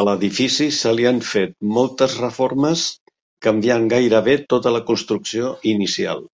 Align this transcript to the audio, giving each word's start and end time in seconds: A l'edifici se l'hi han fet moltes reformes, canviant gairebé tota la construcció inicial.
A 0.00 0.02
l'edifici 0.08 0.66
se 0.78 0.92
l'hi 0.96 1.06
han 1.12 1.22
fet 1.28 1.54
moltes 1.78 2.18
reformes, 2.26 2.84
canviant 3.48 3.90
gairebé 3.96 4.36
tota 4.56 4.78
la 4.78 4.86
construcció 4.94 5.56
inicial. 5.76 6.24